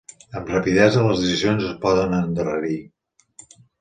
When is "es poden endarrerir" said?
1.67-2.79